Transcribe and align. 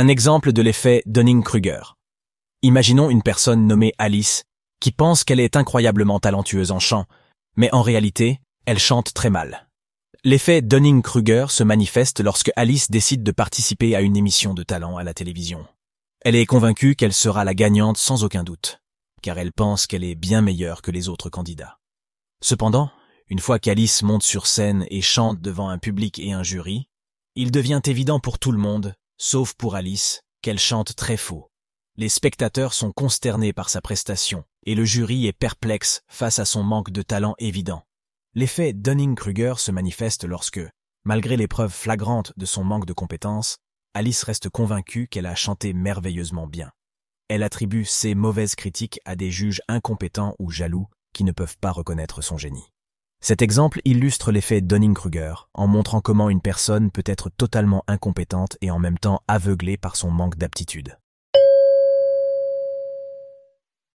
Un 0.00 0.06
exemple 0.06 0.52
de 0.52 0.62
l'effet 0.62 1.02
Dunning-Kruger. 1.06 1.96
Imaginons 2.62 3.10
une 3.10 3.24
personne 3.24 3.66
nommée 3.66 3.94
Alice 3.98 4.44
qui 4.78 4.92
pense 4.92 5.24
qu'elle 5.24 5.40
est 5.40 5.56
incroyablement 5.56 6.20
talentueuse 6.20 6.70
en 6.70 6.78
chant, 6.78 7.06
mais 7.56 7.68
en 7.74 7.82
réalité, 7.82 8.38
elle 8.64 8.78
chante 8.78 9.12
très 9.12 9.28
mal. 9.28 9.68
L'effet 10.22 10.62
Dunning-Kruger 10.62 11.46
se 11.48 11.64
manifeste 11.64 12.20
lorsque 12.20 12.52
Alice 12.54 12.92
décide 12.92 13.24
de 13.24 13.32
participer 13.32 13.96
à 13.96 14.00
une 14.00 14.16
émission 14.16 14.54
de 14.54 14.62
talent 14.62 14.98
à 14.98 15.02
la 15.02 15.14
télévision. 15.14 15.66
Elle 16.24 16.36
est 16.36 16.46
convaincue 16.46 16.94
qu'elle 16.94 17.12
sera 17.12 17.44
la 17.44 17.54
gagnante 17.54 17.96
sans 17.96 18.22
aucun 18.22 18.44
doute, 18.44 18.80
car 19.20 19.36
elle 19.36 19.52
pense 19.52 19.88
qu'elle 19.88 20.04
est 20.04 20.14
bien 20.14 20.42
meilleure 20.42 20.80
que 20.80 20.92
les 20.92 21.08
autres 21.08 21.28
candidats. 21.28 21.80
Cependant, 22.40 22.92
une 23.30 23.40
fois 23.40 23.58
qu'Alice 23.58 24.04
monte 24.04 24.22
sur 24.22 24.46
scène 24.46 24.86
et 24.92 25.02
chante 25.02 25.40
devant 25.40 25.68
un 25.68 25.78
public 25.78 26.20
et 26.20 26.30
un 26.30 26.44
jury, 26.44 26.86
il 27.34 27.50
devient 27.50 27.80
évident 27.84 28.20
pour 28.20 28.38
tout 28.38 28.52
le 28.52 28.58
monde, 28.58 28.94
sauf 29.18 29.54
pour 29.54 29.74
Alice, 29.74 30.22
qu'elle 30.40 30.58
chante 30.58 30.96
très 30.96 31.16
faux. 31.16 31.50
Les 31.96 32.08
spectateurs 32.08 32.74
sont 32.74 32.92
consternés 32.92 33.52
par 33.52 33.68
sa 33.68 33.80
prestation, 33.80 34.44
et 34.64 34.74
le 34.74 34.84
jury 34.84 35.26
est 35.26 35.32
perplexe 35.32 36.02
face 36.08 36.38
à 36.38 36.44
son 36.44 36.62
manque 36.62 36.90
de 36.90 37.02
talent 37.02 37.34
évident. 37.38 37.84
L'effet 38.34 38.72
Dunning-Kruger 38.72 39.54
se 39.56 39.72
manifeste 39.72 40.24
lorsque, 40.24 40.60
malgré 41.04 41.36
les 41.36 41.48
preuves 41.48 41.72
flagrantes 41.72 42.32
de 42.36 42.46
son 42.46 42.62
manque 42.62 42.86
de 42.86 42.92
compétences, 42.92 43.56
Alice 43.94 44.22
reste 44.22 44.48
convaincue 44.48 45.08
qu'elle 45.08 45.26
a 45.26 45.34
chanté 45.34 45.72
merveilleusement 45.72 46.46
bien. 46.46 46.70
Elle 47.28 47.42
attribue 47.42 47.84
ses 47.84 48.14
mauvaises 48.14 48.54
critiques 48.54 49.00
à 49.04 49.16
des 49.16 49.30
juges 49.30 49.60
incompétents 49.66 50.36
ou 50.38 50.50
jaloux 50.50 50.86
qui 51.12 51.24
ne 51.24 51.32
peuvent 51.32 51.58
pas 51.58 51.72
reconnaître 51.72 52.22
son 52.22 52.38
génie. 52.38 52.70
Cet 53.20 53.42
exemple 53.42 53.80
illustre 53.84 54.30
l'effet 54.30 54.60
Dunning-Kruger 54.60 55.34
en 55.52 55.66
montrant 55.66 56.00
comment 56.00 56.30
une 56.30 56.40
personne 56.40 56.90
peut 56.90 57.02
être 57.04 57.30
totalement 57.30 57.82
incompétente 57.88 58.56
et 58.60 58.70
en 58.70 58.78
même 58.78 58.98
temps 58.98 59.22
aveuglée 59.26 59.76
par 59.76 59.96
son 59.96 60.10
manque 60.10 60.36
d'aptitude. 60.36 60.96